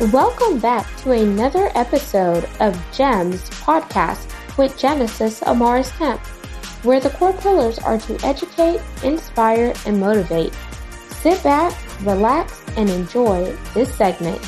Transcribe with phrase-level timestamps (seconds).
[0.00, 4.28] Welcome back to another episode of GEMS podcast
[4.58, 6.20] with Genesis Amaris Kemp,
[6.84, 10.52] where the core pillars are to educate, inspire, and motivate.
[11.10, 11.72] Sit back,
[12.02, 14.44] relax, and enjoy this segment.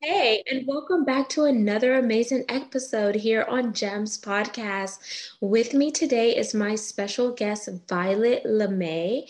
[0.00, 4.98] Hey, and welcome back to another amazing episode here on GEMS Podcast.
[5.42, 9.28] With me today is my special guest, Violet LeMay.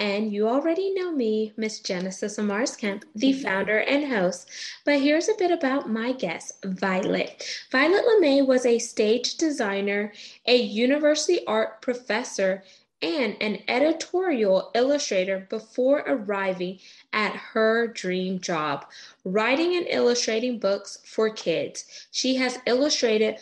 [0.00, 4.48] And you already know me, Miss Genesis Amaris Kemp, the founder and host.
[4.86, 7.44] But here's a bit about my guest, Violet.
[7.70, 10.14] Violet LeMay was a stage designer,
[10.46, 12.64] a university art professor,
[13.02, 16.78] and an editorial illustrator before arriving
[17.12, 18.86] at her dream job,
[19.26, 22.06] writing and illustrating books for kids.
[22.10, 23.36] She has illustrated,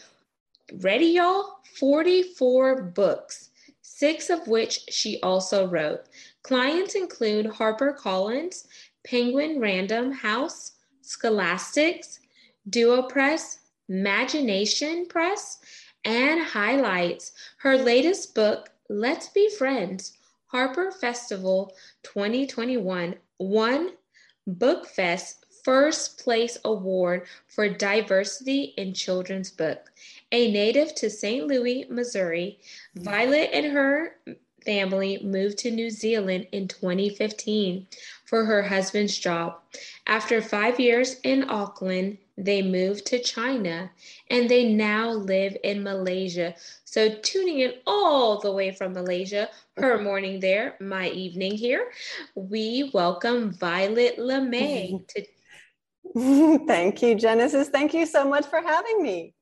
[0.81, 3.48] ready y'all, 44 books,
[3.99, 6.05] six of which she also wrote.
[6.45, 8.69] Clients include HarperCollins,
[9.05, 12.21] Penguin Random House, Scholastics,
[12.71, 15.59] Duo Press, Imagination Press,
[16.05, 17.33] and Highlights.
[17.57, 21.75] Her latest book, Let's Be Friends, Harper Festival
[22.05, 23.91] 2021, won
[24.49, 29.91] BookFest First Place Award for Diversity in Children's Book.
[30.31, 31.47] A native to St.
[31.47, 32.59] Louis, Missouri,
[32.95, 33.05] hmm.
[33.05, 34.17] Violet and her
[34.65, 37.87] family moved to New Zealand in 2015
[38.27, 39.57] for her husband's job.
[40.07, 43.91] After five years in Auckland, they moved to China
[44.31, 46.55] and they now live in Malaysia.
[46.85, 51.91] So, tuning in all the way from Malaysia, her morning there, my evening here,
[52.35, 56.67] we welcome Violet LeMay to.
[56.67, 57.69] Thank you, Genesis.
[57.69, 59.35] Thank you so much for having me.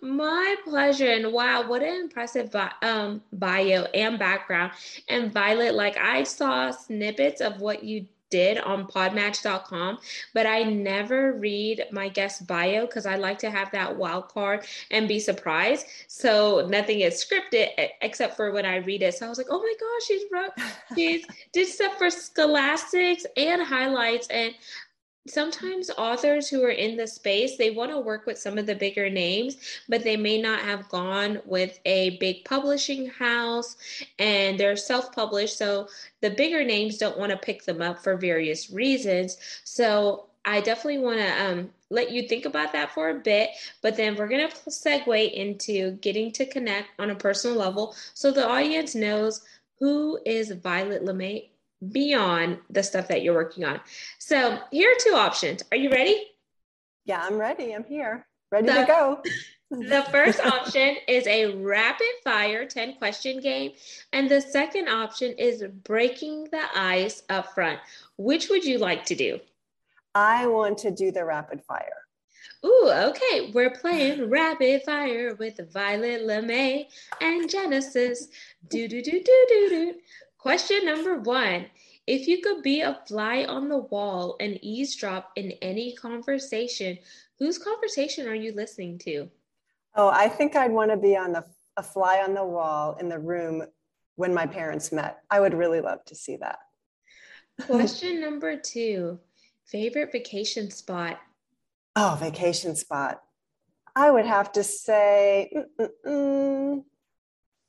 [0.00, 1.10] My pleasure.
[1.10, 4.72] And wow, what an impressive bi- um, bio and background.
[5.08, 9.98] And Violet, like I saw snippets of what you did on podmatch.com,
[10.32, 14.64] but I never read my guest bio because I like to have that wild card
[14.90, 15.86] and be surprised.
[16.08, 17.68] So nothing is scripted
[18.00, 19.14] except for when I read it.
[19.14, 20.52] So I was like, oh my gosh, she's wrote,
[20.96, 24.26] she's did stuff for scholastics and highlights.
[24.28, 24.54] And
[25.26, 28.74] sometimes authors who are in the space they want to work with some of the
[28.74, 29.56] bigger names
[29.88, 33.76] but they may not have gone with a big publishing house
[34.18, 35.86] and they're self-published so
[36.22, 39.36] the bigger names don't want to pick them up for various reasons.
[39.64, 43.50] So i definitely want to um, let you think about that for a bit
[43.80, 48.32] but then we're going to segue into getting to connect on a personal level so
[48.32, 49.42] the audience knows
[49.78, 51.48] who is violet lemay
[51.90, 53.80] beyond the stuff that you're working on.
[54.18, 55.62] So here are two options.
[55.70, 56.28] Are you ready?
[57.04, 57.74] Yeah, I'm ready.
[57.74, 58.26] I'm here.
[58.50, 59.22] Ready the, to go.
[59.70, 63.72] the first option is a rapid fire 10 question game.
[64.12, 67.80] And the second option is breaking the ice up front.
[68.18, 69.40] Which would you like to do?
[70.14, 72.02] I want to do the rapid fire.
[72.64, 73.50] Ooh, okay.
[73.52, 76.86] We're playing rapid fire with Violet LeMay
[77.20, 78.28] and Genesis.
[78.68, 79.94] Do do do do do do.
[80.42, 81.66] Question number one
[82.08, 86.98] If you could be a fly on the wall and eavesdrop in any conversation,
[87.38, 89.30] whose conversation are you listening to?
[89.94, 91.44] Oh, I think I'd want to be on the
[91.76, 93.62] a fly on the wall in the room
[94.16, 95.20] when my parents met.
[95.30, 96.58] I would really love to see that.
[97.66, 99.20] Question number two
[99.64, 101.20] favorite vacation spot?
[101.94, 103.22] Oh, vacation spot.
[103.94, 106.84] I would have to say, mm, mm, mm,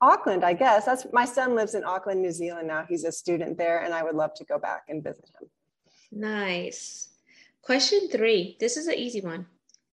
[0.04, 0.86] Auckland, I guess.
[0.86, 2.86] That's my son lives in Auckland, New Zealand now.
[2.88, 5.50] He's a student there, and I would love to go back and visit him.
[6.12, 7.10] Nice.
[7.62, 8.58] Question three.
[8.60, 9.46] This is an easy one.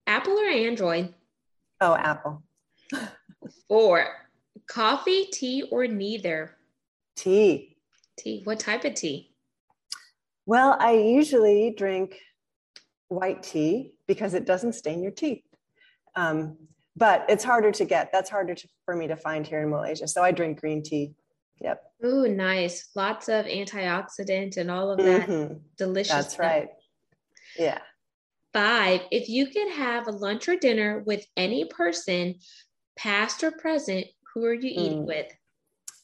[0.09, 1.15] Apple or Android?
[1.81, 2.43] Oh, Apple.
[3.69, 4.05] Four.
[4.67, 6.57] Coffee, tea, or neither?
[7.15, 7.77] Tea.
[8.19, 8.43] Tea.
[8.43, 9.31] What type of tea?
[10.45, 12.19] Well, I usually drink
[13.07, 15.45] white tea because it doesn't stain your teeth.
[16.17, 16.57] Um,
[17.01, 18.13] but it's harder to get.
[18.13, 20.07] That's harder to, for me to find here in Malaysia.
[20.07, 21.15] So I drink green tea.
[21.63, 21.83] Yep.
[22.05, 22.91] Ooh, nice.
[22.95, 25.55] Lots of antioxidant and all of that mm-hmm.
[25.79, 26.13] delicious.
[26.13, 26.41] That's stuff.
[26.41, 26.69] right.
[27.59, 27.79] Yeah.
[28.53, 32.37] Five, if you could have a lunch or dinner with any person,
[32.97, 35.07] past or present, who are you eating mm.
[35.07, 35.27] with?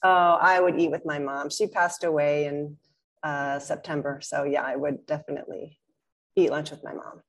[0.03, 1.51] Oh, I would eat with my mom.
[1.51, 2.77] She passed away in
[3.23, 4.21] uh, September.
[4.23, 5.79] So, yeah, I would definitely
[6.37, 7.23] eat lunch with my mom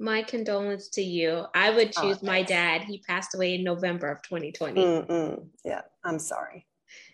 [0.00, 1.44] my condolence to you.
[1.54, 2.82] I would oh, choose oh, my dad.
[2.82, 4.82] He passed away in November of 2020.
[4.82, 5.46] Mm-mm.
[5.64, 6.66] Yeah, I'm sorry.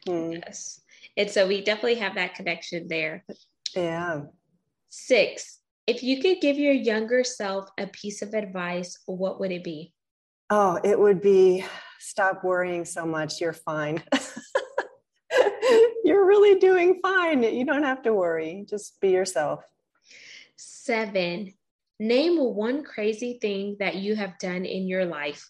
[0.06, 0.35] Mm.
[0.35, 0.81] Yes.
[1.17, 3.25] And so we definitely have that connection there.
[3.75, 4.23] Yeah.
[4.88, 9.65] Six, if you could give your younger self a piece of advice, what would it
[9.65, 9.93] be?
[10.49, 11.65] Oh, it would be
[11.99, 13.41] stop worrying so much.
[13.41, 14.03] You're fine.
[16.05, 17.43] You're really doing fine.
[17.43, 18.65] You don't have to worry.
[18.69, 19.65] Just be yourself.
[20.56, 21.53] Seven,
[21.99, 25.49] name one crazy thing that you have done in your life.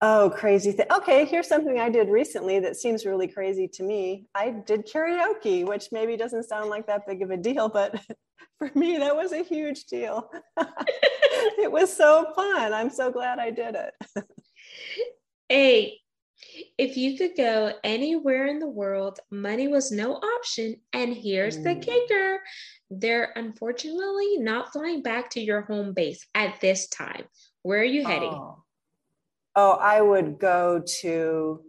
[0.00, 0.86] Oh, crazy thing.
[0.92, 4.26] Okay, here's something I did recently that seems really crazy to me.
[4.32, 8.00] I did karaoke, which maybe doesn't sound like that big of a deal, but
[8.58, 10.30] for me, that was a huge deal.
[11.58, 12.72] it was so fun.
[12.72, 13.94] I'm so glad I did it.
[15.50, 15.94] Eight,
[16.76, 20.76] if you could go anywhere in the world, money was no option.
[20.92, 22.40] And here's the kicker
[22.90, 27.24] they're unfortunately not flying back to your home base at this time.
[27.62, 28.32] Where are you heading?
[28.32, 28.64] Oh.
[29.56, 31.60] Oh, I would go to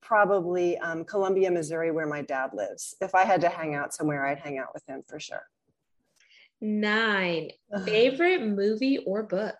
[0.00, 2.96] probably um, Columbia, Missouri, where my dad lives.
[3.00, 5.42] If I had to hang out somewhere, I'd hang out with him for sure.
[6.60, 7.50] Nine,
[7.84, 9.56] favorite movie or book?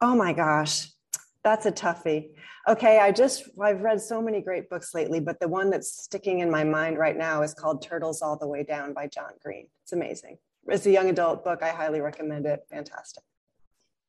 [0.00, 0.88] Oh my gosh,
[1.44, 2.30] that's a toughie.
[2.68, 6.40] Okay, I just, I've read so many great books lately, but the one that's sticking
[6.40, 9.68] in my mind right now is called Turtles All the Way Down by John Green.
[9.84, 10.38] It's amazing.
[10.66, 11.62] It's a young adult book.
[11.62, 12.60] I highly recommend it.
[12.70, 13.22] Fantastic.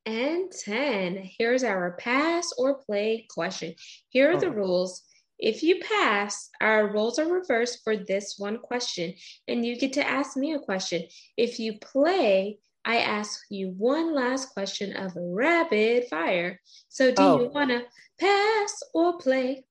[0.06, 3.74] And 10, here's our pass or play question.
[4.08, 4.50] Here are the oh.
[4.50, 5.02] rules.
[5.38, 9.14] If you pass, our roles are reversed for this one question,
[9.48, 11.04] and you get to ask me a question.
[11.36, 16.60] If you play, I ask you one last question of rapid fire.
[16.88, 17.40] So, do oh.
[17.40, 17.82] you want to
[18.18, 19.64] pass or play?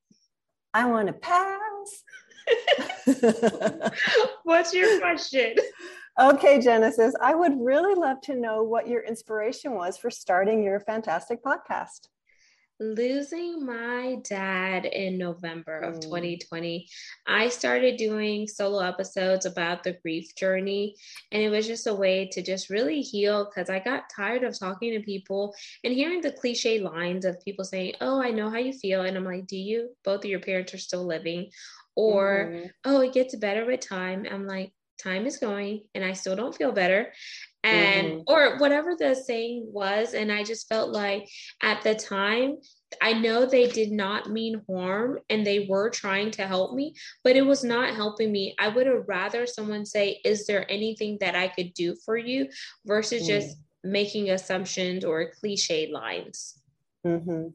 [0.73, 2.03] I want to pass.
[4.43, 5.55] What's your question?
[6.19, 10.79] Okay, Genesis, I would really love to know what your inspiration was for starting your
[10.81, 12.07] fantastic podcast.
[12.81, 16.01] Losing my dad in November of mm.
[16.01, 16.87] 2020,
[17.27, 20.95] I started doing solo episodes about the grief journey.
[21.31, 24.57] And it was just a way to just really heal because I got tired of
[24.57, 25.53] talking to people
[25.83, 29.01] and hearing the cliche lines of people saying, Oh, I know how you feel.
[29.01, 29.89] And I'm like, Do you?
[30.05, 31.49] Both of your parents are still living.
[31.95, 32.69] Or, mm.
[32.85, 34.25] Oh, it gets better with time.
[34.31, 37.11] I'm like, time is going and I still don't feel better.
[37.63, 38.21] And, mm-hmm.
[38.27, 40.13] or whatever the saying was.
[40.13, 41.29] And I just felt like
[41.61, 42.57] at the time,
[43.01, 47.35] I know they did not mean harm and they were trying to help me, but
[47.35, 48.55] it was not helping me.
[48.57, 52.47] I would have rather someone say, Is there anything that I could do for you
[52.85, 53.27] versus mm.
[53.27, 56.61] just making assumptions or cliche lines.
[57.05, 57.49] Mm-hmm.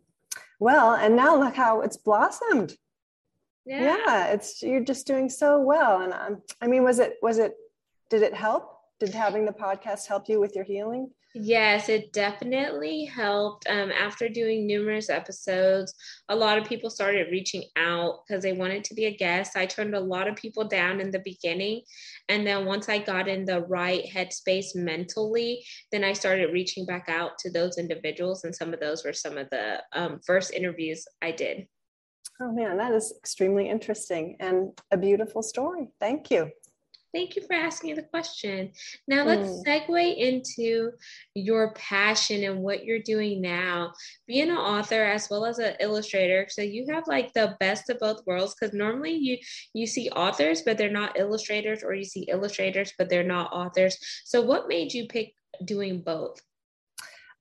[0.58, 2.76] Well, and now look how it's blossomed
[3.64, 3.96] yeah.
[4.06, 7.54] yeah it's you're just doing so well and um, i mean was it was it
[8.10, 13.04] did it help did having the podcast help you with your healing yes it definitely
[13.04, 15.92] helped um, after doing numerous episodes
[16.28, 19.66] a lot of people started reaching out because they wanted to be a guest i
[19.66, 21.80] turned a lot of people down in the beginning
[22.28, 27.06] and then once i got in the right headspace mentally then i started reaching back
[27.08, 31.04] out to those individuals and some of those were some of the um, first interviews
[31.20, 31.66] i did
[32.40, 35.90] Oh man, that is extremely interesting and a beautiful story.
[36.00, 36.50] Thank you.
[37.14, 38.72] Thank you for asking the question.
[39.06, 39.64] Now let's mm.
[39.64, 40.90] segue into
[41.36, 43.92] your passion and what you're doing now.
[44.26, 48.00] Being an author as well as an illustrator, so you have like the best of
[48.00, 48.56] both worlds.
[48.58, 49.38] Because normally you
[49.74, 53.96] you see authors, but they're not illustrators, or you see illustrators, but they're not authors.
[54.24, 55.34] So what made you pick
[55.64, 56.42] doing both?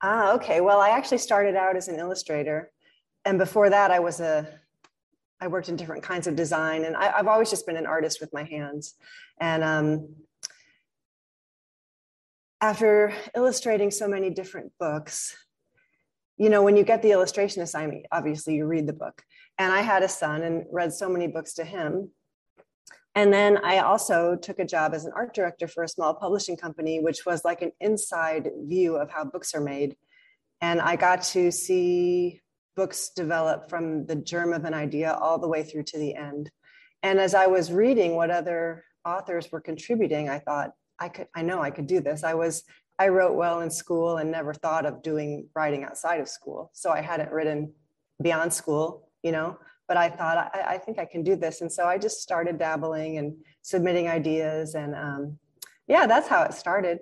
[0.03, 0.61] Ah, okay.
[0.61, 2.71] Well, I actually started out as an illustrator,
[3.25, 4.59] and before that, I was a
[5.44, 8.22] I worked in different kinds of design, and I, have always just been an artist
[8.22, 8.95] with my hands.
[9.42, 10.16] And um,
[12.62, 15.35] after illustrating so many different books,
[16.38, 19.21] you know, when you get the illustration assignment, obviously you read the book.
[19.57, 22.12] And I had a son and read so many books to him.
[23.14, 26.56] And then I also took a job as an art director for a small publishing
[26.56, 29.97] company, which was like an inside view of how books are made.
[30.62, 32.43] And I got to see
[32.75, 36.49] books develop from the germ of an idea all the way through to the end.
[37.01, 41.42] And as I was reading what other authors were contributing, I thought, I could, I
[41.42, 42.23] know I could do this.
[42.23, 42.63] I was,
[42.97, 46.71] I wrote well in school and never thought of doing writing outside of school.
[46.73, 47.73] So I hadn't written
[48.21, 51.61] beyond school, you know, but I thought, I, I think I can do this.
[51.61, 54.75] And so I just started dabbling and submitting ideas.
[54.75, 55.39] And um,
[55.87, 56.99] yeah, that's how it started.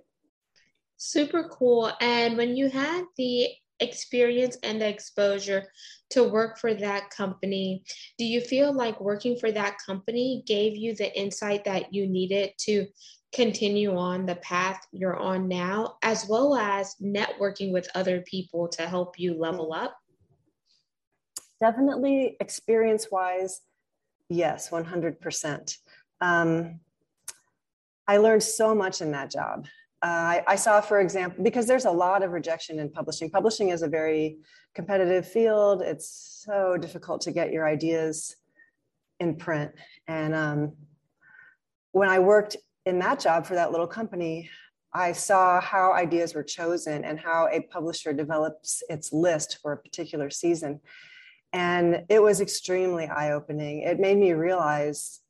[0.97, 1.91] Super cool.
[1.99, 3.49] And when you had the
[3.81, 5.67] experience and the exposure
[6.11, 7.83] to work for that company,
[8.17, 12.51] do you feel like working for that company gave you the insight that you needed
[12.59, 12.87] to
[13.33, 18.83] continue on the path you're on now, as well as networking with other people to
[18.83, 19.97] help you level up?
[21.61, 23.61] Definitely experience wise,
[24.29, 25.77] yes, 100%.
[26.19, 26.79] Um,
[28.07, 29.67] I learned so much in that job.
[30.01, 33.29] Uh, I, saw, for example, because there's a lot of rejection in publishing.
[33.29, 34.37] Publishing is a very
[34.73, 35.81] competitive field.
[35.83, 38.35] It's so difficult to get your ideas
[39.19, 39.71] in print.
[40.07, 40.73] And um,
[41.91, 44.49] when I worked in that job for that little company,
[44.93, 49.77] I saw how ideas were chosen and how a publisher develops its list for a
[49.77, 50.81] particular season.
[51.53, 53.81] And it was extremely eye opening.
[53.81, 55.20] It made me realize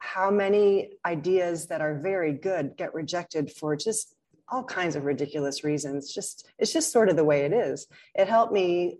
[0.00, 4.14] how many ideas that are very good get rejected for just
[4.50, 6.12] all kinds of ridiculous reasons.
[6.12, 7.86] Just it's just sort of the way it is.
[8.14, 8.98] It helped me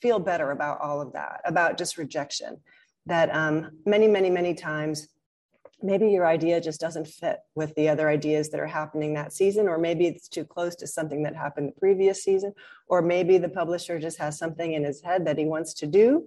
[0.00, 2.58] feel better about all of that, about just rejection.
[3.06, 5.08] That um, many, many, many times
[5.82, 9.68] maybe your idea just doesn't fit with the other ideas that are happening that season
[9.68, 12.52] or maybe it's too close to something that happened the previous season
[12.88, 16.24] or maybe the publisher just has something in his head that he wants to do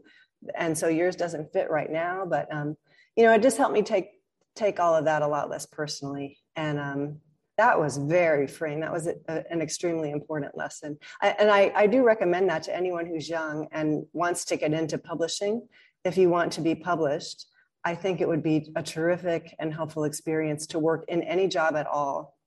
[0.56, 2.78] and so yours doesn't fit right now but um,
[3.20, 4.12] you know it just helped me take
[4.56, 7.18] take all of that a lot less personally and um,
[7.58, 11.70] that was very freeing that was a, a, an extremely important lesson I, and I,
[11.76, 15.68] I do recommend that to anyone who's young and wants to get into publishing
[16.06, 17.48] if you want to be published
[17.84, 21.76] I think it would be a terrific and helpful experience to work in any job
[21.76, 22.38] at all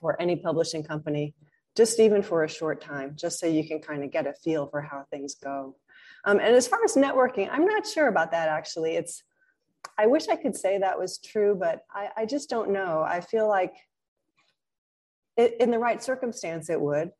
[0.00, 1.34] for any publishing company,
[1.76, 4.66] just even for a short time, just so you can kind of get a feel
[4.66, 5.76] for how things go.
[6.24, 8.96] Um, and as far as networking, I'm not sure about that actually.
[8.96, 9.22] It's,
[9.96, 13.02] I wish I could say that was true, but I, I just don't know.
[13.06, 13.74] I feel like
[15.36, 17.10] it, in the right circumstance, it would,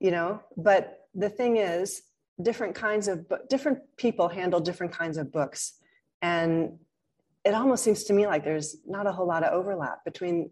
[0.00, 2.02] you know, but the thing is,
[2.40, 5.74] different kinds of different people handle different kinds of books.
[6.22, 6.78] And
[7.44, 10.50] it almost seems to me like there's not a whole lot of overlap between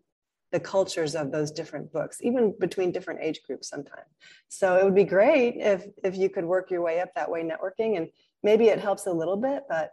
[0.52, 4.08] the cultures of those different books even between different age groups sometimes.
[4.49, 7.42] So it would be great if if you could work your way up that way
[7.42, 8.08] networking and
[8.42, 9.90] maybe it helps a little bit but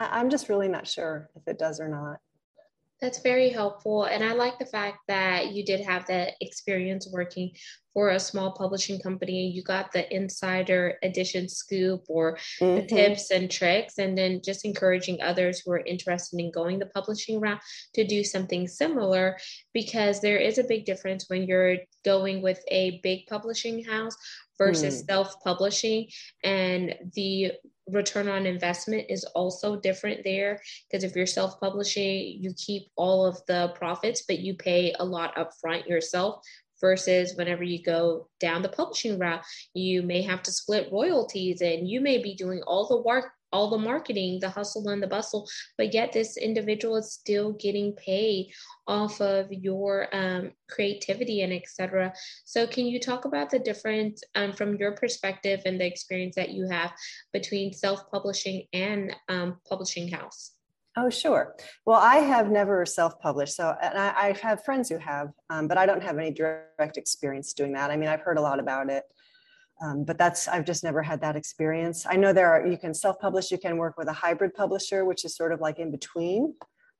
[0.00, 2.18] i'm just really not sure if it does or not
[3.00, 4.04] that's very helpful.
[4.04, 7.50] And I like the fact that you did have that experience working
[7.92, 9.48] for a small publishing company.
[9.48, 12.76] You got the insider edition scoop or mm-hmm.
[12.76, 16.86] the tips and tricks, and then just encouraging others who are interested in going the
[16.86, 17.60] publishing route
[17.94, 19.36] to do something similar
[19.74, 24.16] because there is a big difference when you're going with a big publishing house
[24.58, 25.06] versus mm.
[25.06, 26.08] self publishing.
[26.42, 27.52] And the
[27.88, 30.60] return on investment is also different there
[30.90, 35.04] because if you're self publishing, you keep all of the profits, but you pay a
[35.04, 36.44] lot upfront yourself.
[36.78, 41.88] Versus whenever you go down the publishing route, you may have to split royalties and
[41.88, 45.48] you may be doing all the work all the marketing, the hustle and the bustle,
[45.78, 48.52] but yet this individual is still getting paid
[48.86, 52.12] off of your um, creativity and etc.
[52.44, 56.50] So, can you talk about the difference um, from your perspective and the experience that
[56.50, 56.92] you have
[57.32, 60.52] between self-publishing and um, publishing house?
[60.98, 61.54] Oh, sure.
[61.84, 65.76] Well, I have never self-published, so and I, I have friends who have, um, but
[65.76, 67.90] I don't have any direct experience doing that.
[67.90, 69.04] I mean, I've heard a lot about it,
[69.82, 72.06] um, but that's I've just never had that experience.
[72.08, 75.24] I know there are you can self-publish, you can work with a hybrid publisher, which
[75.24, 76.54] is sort of like in between,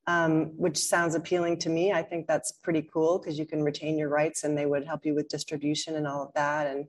[0.07, 1.93] um, which sounds appealing to me.
[1.93, 5.07] I think that's pretty cool because you can retain your rights and they would help
[5.07, 6.67] you with distribution and all of that.
[6.67, 6.87] And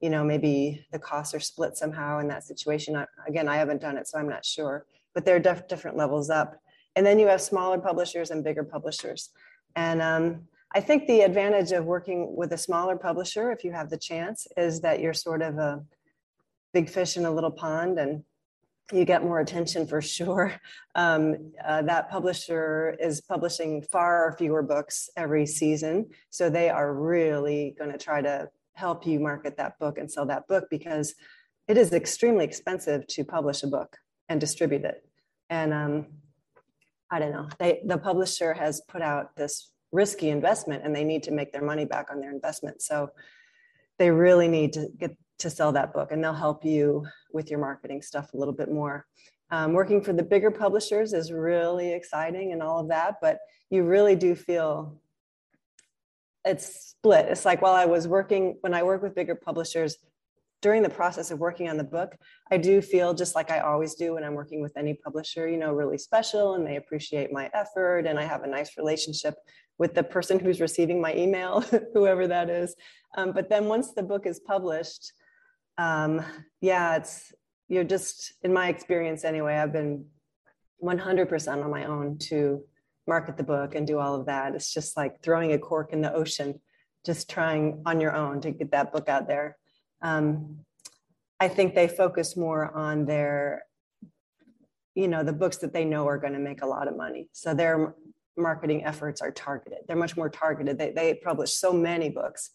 [0.00, 2.94] you know maybe the costs are split somehow in that situation.
[2.94, 4.86] I, again, I haven't done it, so I'm not sure.
[5.14, 6.60] But there are def- different levels up.
[6.96, 9.30] And then you have smaller publishers and bigger publishers.
[9.74, 13.90] And um, I think the advantage of working with a smaller publisher, if you have
[13.90, 15.84] the chance, is that you're sort of a
[16.72, 18.24] big fish in a little pond and
[18.92, 20.52] you get more attention for sure.
[20.96, 26.10] Um, uh, that publisher is publishing far fewer books every season.
[26.30, 30.24] So they are really going to try to help you market that book and sell
[30.26, 31.16] that book because
[31.66, 33.96] it is extremely expensive to publish a book
[34.28, 35.04] and distribute it.
[35.50, 36.06] And um,
[37.10, 41.22] I don't know, they, the publisher has put out this risky investment and they need
[41.22, 42.82] to make their money back on their investment.
[42.82, 43.10] So
[43.98, 47.60] they really need to get to sell that book and they'll help you with your
[47.60, 49.06] marketing stuff a little bit more.
[49.50, 53.38] Um, working for the bigger publishers is really exciting and all of that, but
[53.70, 55.00] you really do feel
[56.44, 57.26] it's split.
[57.28, 59.96] It's like while I was working, when I work with bigger publishers,
[60.64, 62.16] during the process of working on the book,
[62.50, 65.58] I do feel just like I always do when I'm working with any publisher, you
[65.58, 69.34] know, really special and they appreciate my effort and I have a nice relationship
[69.78, 71.60] with the person who's receiving my email,
[71.94, 72.74] whoever that is.
[73.16, 75.12] Um, but then once the book is published,
[75.78, 76.22] um,
[76.60, 77.32] yeah, it's
[77.68, 79.56] you're just in my experience anyway.
[79.56, 80.06] I've been
[80.82, 82.62] 100% on my own to
[83.06, 84.54] market the book and do all of that.
[84.54, 86.60] It's just like throwing a cork in the ocean,
[87.04, 89.56] just trying on your own to get that book out there.
[90.02, 90.60] Um,
[91.40, 93.64] I think they focus more on their,
[94.94, 97.28] you know, the books that they know are going to make a lot of money.
[97.32, 97.94] So they're
[98.36, 99.80] marketing efforts are targeted.
[99.86, 100.78] They're much more targeted.
[100.78, 102.50] They, they publish so many books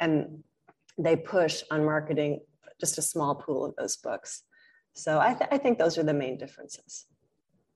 [0.00, 0.42] and
[0.98, 2.40] they push on marketing
[2.80, 4.42] just a small pool of those books.
[4.94, 7.06] So I, th- I think those are the main differences.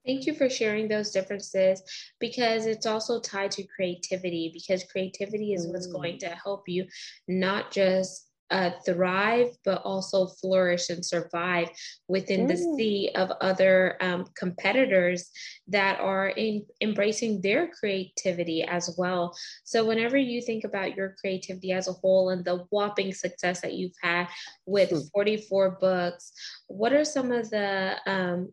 [0.06, 1.82] Thank you for sharing those differences
[2.18, 6.20] because it's also tied to creativity because creativity is what's going mm.
[6.20, 6.86] to help you
[7.28, 11.68] not just uh, thrive, but also flourish and survive
[12.08, 12.48] within mm.
[12.48, 15.30] the sea of other um, competitors
[15.68, 19.36] that are in, embracing their creativity as well.
[19.64, 23.74] So, whenever you think about your creativity as a whole and the whopping success that
[23.74, 24.28] you've had
[24.66, 25.10] with mm.
[25.12, 26.32] 44 books,
[26.66, 28.52] what are some of the um,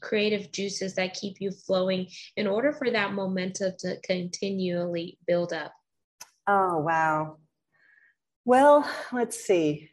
[0.00, 5.72] creative juices that keep you flowing in order for that momentum to continually build up?
[6.46, 7.38] Oh, wow.
[8.46, 9.90] Well, let's see.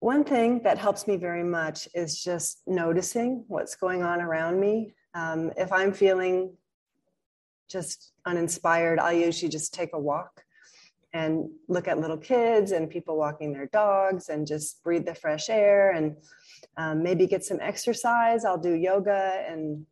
[0.00, 4.94] One thing that helps me very much is just noticing what's going on around me.
[5.14, 6.56] Um, if I'm feeling
[7.68, 10.42] just uninspired, I'll usually just take a walk
[11.12, 15.48] and look at little kids and people walking their dogs and just breathe the fresh
[15.48, 16.16] air and
[16.76, 18.44] um, maybe get some exercise.
[18.44, 19.86] I'll do yoga and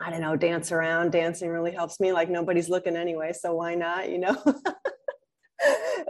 [0.00, 1.12] I don't know, dance around.
[1.12, 2.12] Dancing really helps me.
[2.12, 4.42] Like nobody's looking anyway, so why not, you know?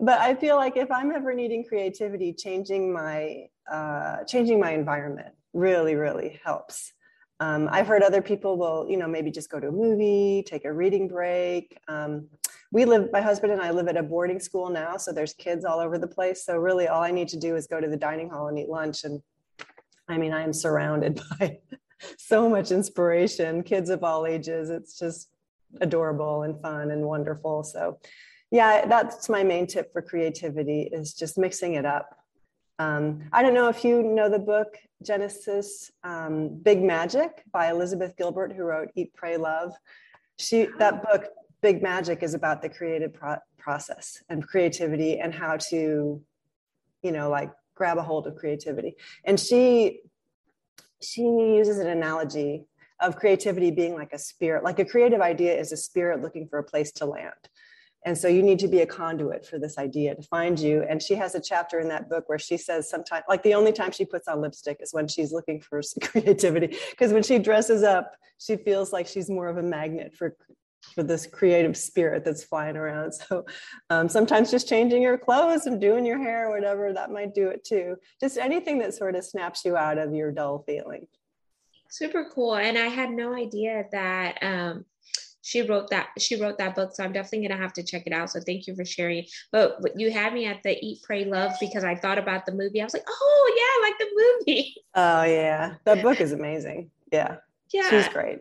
[0.00, 5.34] but I feel like if I'm ever needing creativity, changing my uh, changing my environment
[5.52, 6.92] really, really helps.
[7.40, 10.64] Um, I've heard other people will, you know, maybe just go to a movie, take
[10.64, 11.78] a reading break.
[11.86, 12.28] Um,
[12.72, 15.64] we live, my husband and I live at a boarding school now, so there's kids
[15.64, 16.44] all over the place.
[16.44, 18.68] So really, all I need to do is go to the dining hall and eat
[18.68, 19.04] lunch.
[19.04, 19.22] And
[20.08, 21.58] I mean, I am surrounded by
[22.18, 24.70] so much inspiration, kids of all ages.
[24.70, 25.28] It's just
[25.80, 27.62] adorable and fun and wonderful.
[27.62, 27.98] So
[28.50, 32.14] yeah that's my main tip for creativity is just mixing it up.
[32.80, 38.16] Um, i don't know if you know the book genesis um, big magic by elizabeth
[38.16, 39.72] gilbert who wrote eat pray love.
[40.36, 41.24] She that book
[41.60, 46.22] big magic is about the creative pro- process and creativity and how to
[47.02, 48.94] you know like grab a hold of creativity.
[49.24, 50.00] And she
[51.00, 52.66] she uses an analogy
[53.00, 56.58] of creativity being like a spirit like a creative idea is a spirit looking for
[56.58, 57.48] a place to land
[58.04, 60.84] and so you need to be a conduit for this idea to find you.
[60.88, 63.72] And she has a chapter in that book where she says sometimes, like the only
[63.72, 66.76] time she puts on lipstick is when she's looking for creativity.
[66.90, 70.36] Because when she dresses up, she feels like she's more of a magnet for
[70.94, 73.12] for this creative spirit that's flying around.
[73.12, 73.44] So
[73.90, 77.48] um, sometimes just changing your clothes and doing your hair or whatever, that might do
[77.48, 77.96] it too.
[78.20, 81.08] Just anything that sort of snaps you out of your dull feeling.
[81.90, 82.56] Super cool.
[82.56, 84.84] And I had no idea that um,
[85.48, 88.12] she wrote that she wrote that book so i'm definitely gonna have to check it
[88.12, 89.24] out so thank you for sharing.
[89.50, 92.52] But, but you had me at the eat pray love because i thought about the
[92.52, 92.82] movie.
[92.82, 94.74] I was like oh yeah I like the movie.
[94.94, 95.74] Oh yeah.
[95.84, 96.90] That book is amazing.
[97.10, 97.36] Yeah.
[97.72, 97.88] Yeah.
[97.88, 98.40] she's great.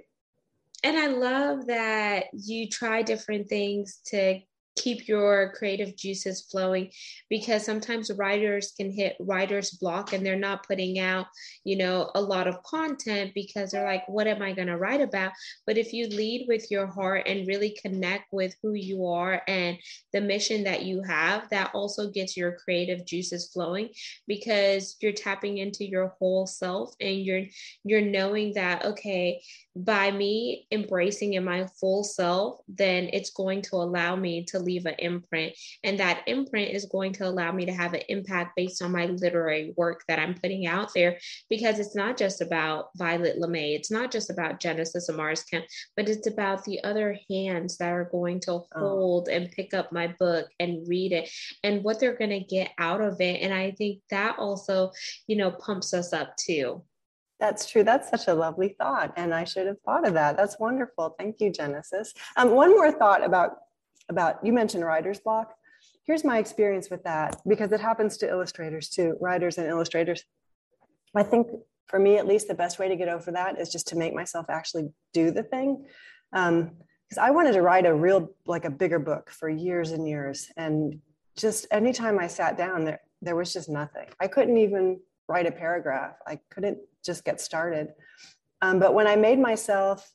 [0.83, 4.39] And i love that you try different things to
[4.77, 6.89] keep your creative juices flowing
[7.29, 11.25] because sometimes writers can hit writer's block and they're not putting out
[11.63, 15.01] you know a lot of content because they're like what am i going to write
[15.01, 15.31] about?
[15.65, 19.77] But if you lead with your heart and really connect with who you are and
[20.13, 23.89] the mission that you have that also gets your creative juices flowing
[24.27, 27.43] because you're tapping into your whole self and you're
[27.83, 29.41] you're knowing that okay
[29.83, 34.85] by me embracing in my full self then it's going to allow me to leave
[34.85, 35.53] an imprint.
[35.83, 39.05] And that imprint is going to allow me to have an impact based on my
[39.05, 41.17] literary work that I'm putting out there
[41.49, 46.09] because it's not just about Violet LeMay, it's not just about Genesis Amaris Kemp, but
[46.09, 48.67] it's about the other hands that are going to oh.
[48.75, 51.29] hold and pick up my book and read it
[51.63, 53.41] and what they're going to get out of it.
[53.41, 54.91] And I think that also,
[55.27, 56.81] you know, pumps us up too.
[57.39, 57.83] That's true.
[57.83, 59.13] That's such a lovely thought.
[59.15, 60.37] And I should have thought of that.
[60.37, 61.15] That's wonderful.
[61.19, 62.13] Thank you, Genesis.
[62.35, 63.57] Um, one more thought about
[64.09, 65.53] about you mentioned writer's block.
[66.03, 70.23] Here's my experience with that because it happens to illustrators too, writers and illustrators.
[71.13, 71.47] I think
[71.87, 74.13] for me, at least, the best way to get over that is just to make
[74.13, 75.85] myself actually do the thing.
[76.31, 80.07] Because um, I wanted to write a real, like a bigger book for years and
[80.07, 80.51] years.
[80.57, 80.99] And
[81.37, 84.07] just anytime I sat down, there, there was just nothing.
[84.19, 87.87] I couldn't even write a paragraph, I couldn't just get started.
[88.61, 90.11] Um, but when I made myself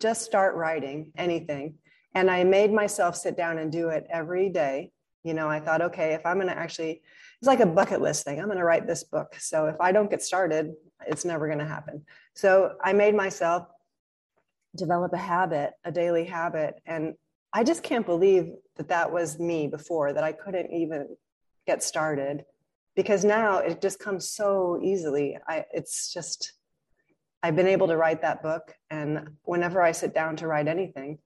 [0.00, 1.74] just start writing anything,
[2.14, 4.90] and I made myself sit down and do it every day.
[5.22, 7.02] You know, I thought, okay, if I'm going to actually,
[7.38, 8.38] it's like a bucket list thing.
[8.38, 9.34] I'm going to write this book.
[9.38, 10.72] So if I don't get started,
[11.06, 12.06] it's never going to happen.
[12.34, 13.66] So I made myself
[14.74, 16.76] develop a habit, a daily habit.
[16.86, 17.14] And
[17.52, 21.16] I just can't believe that that was me before, that I couldn't even
[21.66, 22.44] get started
[22.96, 25.38] because now it just comes so easily.
[25.46, 26.54] I, it's just,
[27.42, 28.74] I've been able to write that book.
[28.90, 31.18] And whenever I sit down to write anything,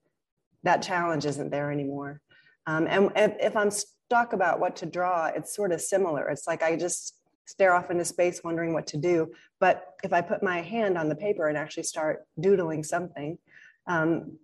[0.64, 2.20] that challenge isn't there anymore.
[2.66, 6.28] Um, and if, if I'm stuck about what to draw, it's sort of similar.
[6.28, 7.14] It's like I just
[7.46, 9.32] stare off into space wondering what to do.
[9.60, 13.38] But if I put my hand on the paper and actually start doodling something,
[13.86, 14.38] um,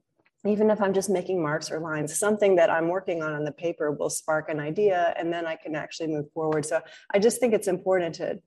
[0.49, 3.53] even if I'm just making marks or lines, something that I'm working on on the
[3.53, 6.65] paper will spark an idea and then I can actually move forward.
[6.67, 6.81] So
[7.13, 8.41] I just think it's important to,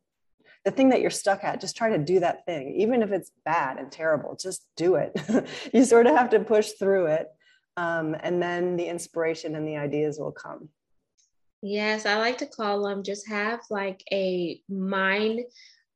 [0.65, 2.75] the thing that you're stuck at, just try to do that thing.
[2.75, 5.17] Even if it's bad and terrible, just do it.
[5.73, 7.27] you sort of have to push through it.
[7.77, 10.69] Um, and then the inspiration and the ideas will come.
[11.61, 15.41] Yes, I like to call them just have like a mind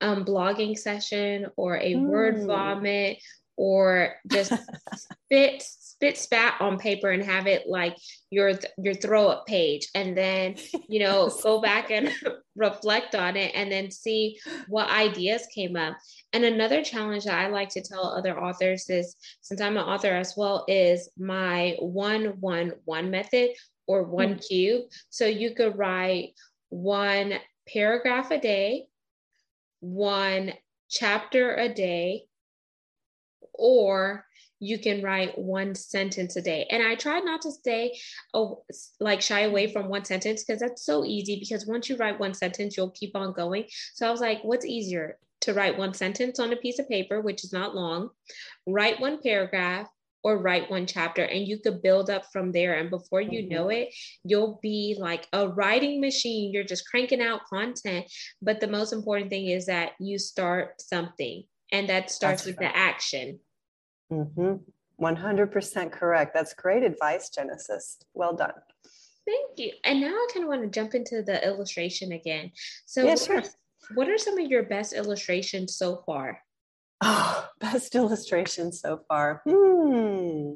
[0.01, 2.01] um, blogging session or a mm.
[2.01, 3.19] word vomit
[3.57, 4.53] or just
[4.95, 7.95] spit spit spat on paper and have it like
[8.29, 9.87] your your throw up page.
[9.95, 10.55] And then
[10.89, 12.11] you know go back and
[12.55, 15.95] reflect on it and then see what ideas came up.
[16.33, 20.09] And another challenge that i like to tell other authors is since i'm an author
[20.13, 23.51] as well is my one one one method
[23.87, 24.47] or one mm.
[24.47, 24.83] cube.
[25.09, 26.33] So you could write
[26.69, 27.33] one
[27.67, 28.87] paragraph a day
[29.83, 30.53] one
[30.89, 32.23] chapter a day
[33.53, 34.25] or
[34.59, 36.65] you can write one sentence a day.
[36.69, 37.97] And I try not to stay
[38.33, 38.63] oh,
[38.99, 42.33] like shy away from one sentence because that's so easy because once you write one
[42.33, 43.65] sentence, you'll keep on going.
[43.93, 47.19] So I was like, what's easier to write one sentence on a piece of paper,
[47.19, 48.09] which is not long,
[48.65, 49.89] write one paragraph,
[50.23, 53.53] or write one chapter and you could build up from there and before you mm-hmm.
[53.53, 58.05] know it you'll be like a writing machine you're just cranking out content
[58.41, 62.57] but the most important thing is that you start something and that starts That's with
[62.57, 63.39] the action.
[64.11, 64.55] Mm-hmm.
[65.01, 66.33] 100% correct.
[66.33, 67.97] That's great advice, Genesis.
[68.13, 68.53] Well done.
[69.25, 69.71] Thank you.
[69.83, 72.51] And now I kind of want to jump into the illustration again.
[72.85, 73.43] So, yeah, sure.
[73.95, 76.39] what are some of your best illustrations so far?
[77.01, 79.41] Oh, best illustrations so far.
[79.47, 80.53] Hmm.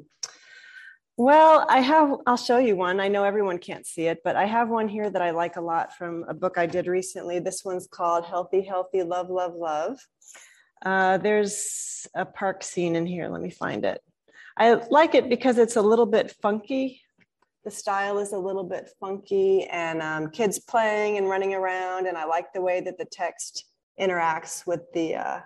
[1.16, 3.00] Well, I have, I'll show you one.
[3.00, 5.60] I know everyone can't see it, but I have one here that I like a
[5.60, 7.40] lot from a book I did recently.
[7.40, 9.98] This one's called Healthy, Healthy, Love, Love, Love.
[10.82, 13.28] Uh, there's a park scene in here.
[13.28, 14.02] Let me find it.
[14.56, 17.02] I like it because it's a little bit funky.
[17.64, 22.06] The style is a little bit funky and um, kids playing and running around.
[22.06, 23.66] And I like the way that the text
[24.00, 25.40] interacts with the uh,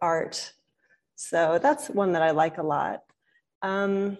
[0.00, 0.52] art.
[1.16, 3.02] So that's one that I like a lot.
[3.62, 4.18] Um,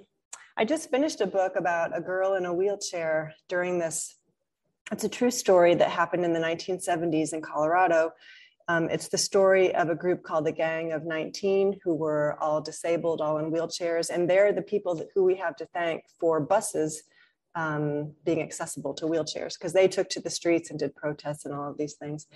[0.57, 4.17] I just finished a book about a girl in a wheelchair during this.
[4.91, 8.13] It's a true story that happened in the 1970s in Colorado
[8.69, 12.61] um, it's the story of a group called the Gang of 19 who were all
[12.61, 14.11] disabled, all in wheelchairs.
[14.11, 17.03] And they're the people that, who we have to thank for buses
[17.55, 21.55] um, being accessible to wheelchairs because they took to the streets and did protests and
[21.55, 22.27] all of these things.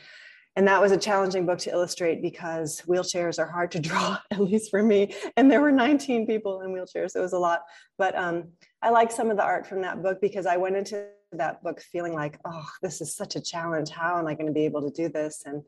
[0.57, 4.41] And that was a challenging book to illustrate because wheelchairs are hard to draw, at
[4.41, 5.15] least for me.
[5.37, 7.15] And there were 19 people in wheelchairs.
[7.15, 7.61] It was a lot.
[7.99, 8.49] But um,
[8.81, 11.81] I like some of the art from that book because I went into that book
[11.81, 13.91] feeling like, oh, this is such a challenge.
[13.91, 15.43] How am I going to be able to do this?
[15.47, 15.63] And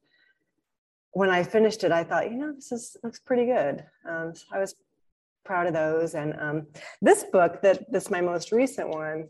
[1.15, 3.85] when I finished it, I thought, you know, this is looks pretty good.
[4.09, 4.75] Um, so I was
[5.45, 6.15] proud of those.
[6.15, 6.67] And um,
[7.01, 9.29] this book, that this my most recent one.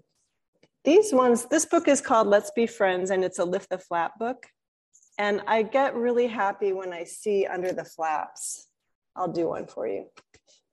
[0.84, 4.18] These ones, this book is called Let's Be Friends, and it's a lift the flap
[4.18, 4.46] book.
[5.18, 8.66] And I get really happy when I see under the flaps.
[9.16, 10.06] I'll do one for you.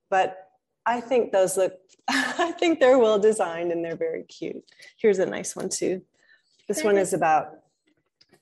[0.09, 0.37] But
[0.85, 1.73] I think those look,
[2.09, 4.63] I think they're well designed and they're very cute.
[4.97, 6.01] Here's a nice one too.
[6.67, 7.60] This one is about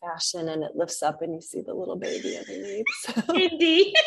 [0.01, 2.85] fashion and it lifts up and you see the little baby underneath.
[3.01, 3.33] So.
[3.33, 3.93] Indeed.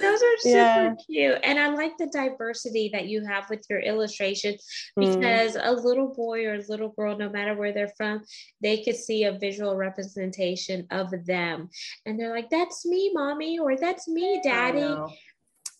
[0.00, 0.94] Those are super yeah.
[1.06, 1.38] cute.
[1.42, 4.64] And I like the diversity that you have with your illustrations
[4.98, 5.14] mm.
[5.14, 5.60] because mm.
[5.64, 8.22] a little boy or a little girl, no matter where they're from,
[8.62, 11.68] they could see a visual representation of them.
[12.06, 14.94] And they're like, that's me, mommy, or that's me, daddy.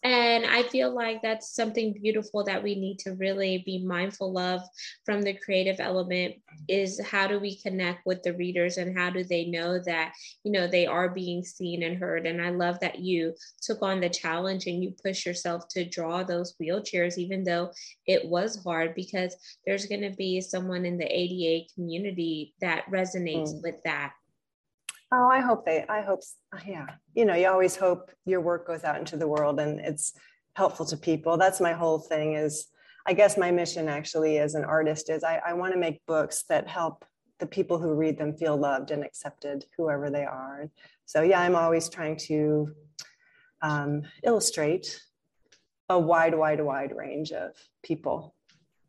[0.05, 4.63] And I feel like that's something beautiful that we need to really be mindful of
[5.05, 6.37] from the creative element
[6.69, 10.13] is how do we connect with the readers and how do they know that,
[10.45, 12.27] you know, they are being seen and heard.
[12.27, 16.23] And I love that you took on the challenge and you push yourself to draw
[16.23, 17.73] those wheelchairs, even though
[18.07, 19.35] it was hard because
[19.67, 23.63] there's going to be someone in the ADA community that resonates mm.
[23.65, 24.13] with that.
[25.11, 26.21] Oh, I hope they, I hope,
[26.67, 26.87] yeah.
[27.15, 30.13] You know, you always hope your work goes out into the world and it's
[30.55, 31.39] helpful to people.
[31.39, 32.67] That's my whole thing is,
[33.07, 36.45] I guess my mission actually as an artist is I, I want to make books
[36.51, 37.07] that help
[37.39, 40.69] the people who read them feel loved and accepted, whoever they are.
[41.07, 42.75] So yeah, I'm always trying to
[43.63, 45.01] um, illustrate
[45.89, 48.35] a wide, wide, wide range of people.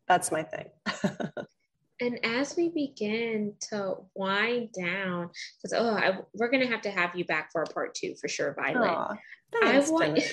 [0.06, 0.66] That's my thing.
[2.00, 5.30] And as we begin to wind down,
[5.62, 8.28] because oh, I, we're gonna have to have you back for a part two for
[8.28, 8.90] sure, Violet.
[8.90, 9.18] Aww,
[9.62, 10.22] I want.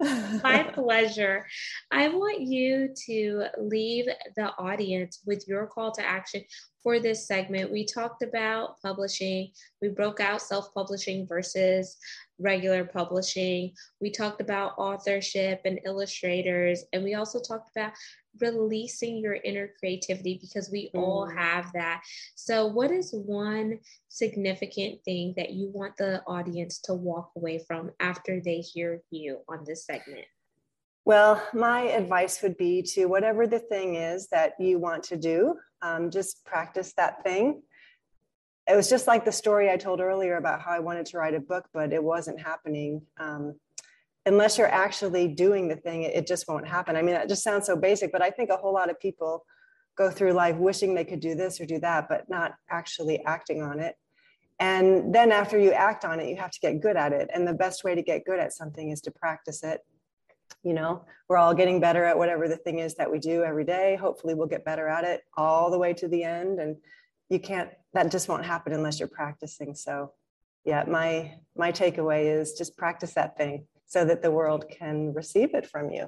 [0.42, 1.46] My pleasure.
[1.90, 6.42] I want you to leave the audience with your call to action
[6.82, 7.70] for this segment.
[7.70, 9.50] We talked about publishing,
[9.82, 11.98] we broke out self publishing versus
[12.38, 13.72] regular publishing.
[14.00, 17.92] We talked about authorship and illustrators, and we also talked about
[18.40, 21.00] releasing your inner creativity because we mm.
[21.00, 22.02] all have that.
[22.34, 27.90] So, what is one significant thing that you want the audience to walk away from
[28.00, 30.26] after they hear you on this segment?
[31.04, 35.56] Well, my advice would be to whatever the thing is that you want to do,
[35.82, 37.62] um, just practice that thing.
[38.68, 41.34] It was just like the story I told earlier about how I wanted to write
[41.34, 43.02] a book, but it wasn't happening.
[43.18, 43.56] Um,
[44.26, 46.96] unless you're actually doing the thing, it just won't happen.
[46.96, 49.44] I mean, that just sounds so basic, but I think a whole lot of people
[49.96, 53.62] go through life wishing they could do this or do that, but not actually acting
[53.62, 53.96] on it.
[54.58, 57.30] And then after you act on it, you have to get good at it.
[57.32, 59.80] And the best way to get good at something is to practice it.
[60.62, 63.64] You know, we're all getting better at whatever the thing is that we do every
[63.64, 63.96] day.
[63.96, 66.60] Hopefully, we'll get better at it all the way to the end.
[66.60, 66.76] And
[67.30, 69.74] you can't, that just won't happen unless you're practicing.
[69.74, 70.12] So,
[70.64, 75.52] yeah, my my takeaway is just practice that thing so that the world can receive
[75.52, 76.06] it from you.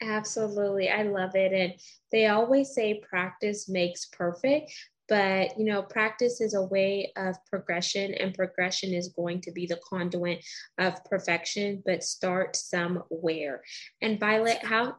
[0.00, 0.88] Absolutely.
[0.88, 1.52] I love it.
[1.52, 1.74] And
[2.12, 4.72] they always say practice makes perfect,
[5.08, 9.66] but you know practice is a way of progression and progression is going to be
[9.66, 10.42] the conduit
[10.78, 13.60] of perfection but start somewhere
[14.00, 14.94] and violet how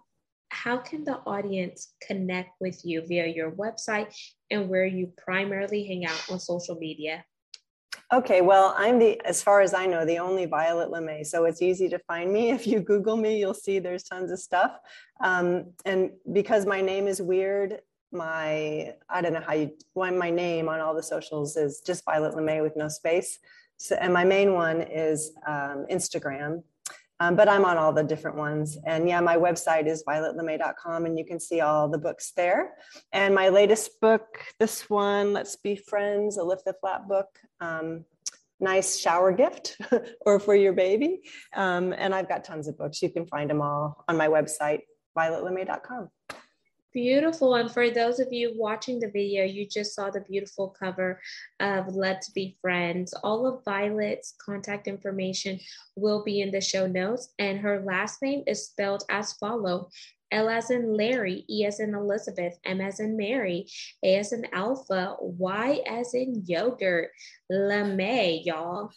[0.50, 4.14] how can the audience connect with you via your website
[4.52, 7.24] and where you primarily hang out on social media
[8.14, 11.26] Okay, well, I'm the, as far as I know, the only Violet LeMay.
[11.26, 12.52] So it's easy to find me.
[12.62, 14.72] If you Google me, you'll see there's tons of stuff.
[15.24, 17.80] Um, and because my name is weird,
[18.12, 22.04] my, I don't know how you, why my name on all the socials is just
[22.04, 23.40] Violet LeMay with no space.
[23.78, 26.64] So, and my main one is um, Instagram.
[27.22, 28.80] Um, but I'm on all the different ones.
[28.84, 32.74] And yeah, my website is violetlemay.com and you can see all the books there.
[33.14, 37.28] And my latest book, this one, Let's Be Friends, a Lift the Flap book,
[37.60, 38.06] um,
[38.60, 39.78] nice shower gift
[40.26, 41.22] or for your baby.
[41.54, 43.04] Um, and I've got tons of books.
[43.04, 44.80] You can find them all on my website,
[45.16, 46.10] violetlemay.com.
[46.94, 47.56] Beautiful.
[47.56, 51.22] And for those of you watching the video, you just saw the beautiful cover
[51.62, 53.14] of Let's Be Friends.
[53.24, 55.58] All of Violet's contact information
[55.96, 59.90] will be in the show notes, and her last name is spelled as follow.
[60.34, 63.68] L as in Larry, E as in Elizabeth, M as in Mary,
[64.04, 67.12] A as in Alpha, Y as in yogurt,
[67.52, 68.92] LeMay, y'all.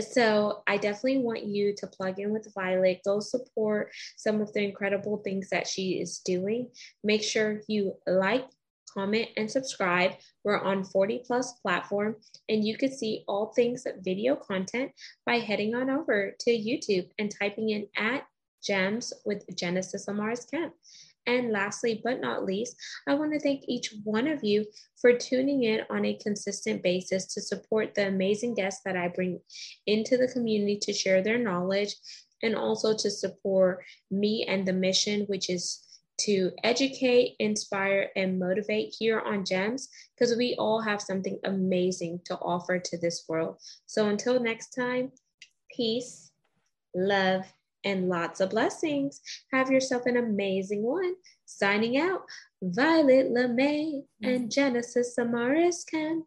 [0.00, 4.62] So I definitely want you to plug in with Violet, go support some of the
[4.62, 6.68] incredible things that she is doing.
[7.04, 8.46] Make sure you like,
[8.92, 10.12] comment, and subscribe.
[10.44, 12.16] We're on 40 plus platform,
[12.48, 14.92] and you can see all things video content
[15.26, 18.24] by heading on over to YouTube and typing in at
[18.62, 20.74] gems with Genesis Amaris Kemp.
[21.26, 24.64] And lastly, but not least, I want to thank each one of you
[25.00, 29.40] for tuning in on a consistent basis to support the amazing guests that I bring
[29.86, 31.94] into the community to share their knowledge
[32.42, 35.86] and also to support me and the mission, which is
[36.20, 42.36] to educate, inspire, and motivate here on GEMS because we all have something amazing to
[42.36, 43.56] offer to this world.
[43.86, 45.12] So until next time,
[45.74, 46.30] peace,
[46.94, 47.46] love,
[47.84, 49.20] and lots of blessings.
[49.52, 51.14] Have yourself an amazing one.
[51.46, 52.22] Signing out,
[52.62, 56.26] Violet LeMay and Genesis Amaris Kemp.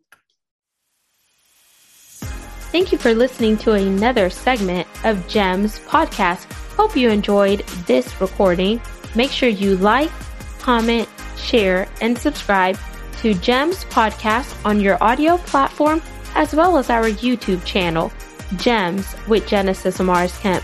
[2.71, 6.51] Thank you for listening to another segment of GEMS podcast.
[6.75, 8.81] Hope you enjoyed this recording.
[9.13, 10.09] Make sure you like,
[10.59, 12.79] comment, share, and subscribe
[13.19, 16.01] to GEMS podcast on your audio platform
[16.35, 18.11] as well as our YouTube channel,
[18.57, 20.63] GEMS with Genesis Amaris Kemp.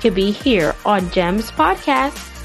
[0.00, 2.35] could be here on Gems Podcast.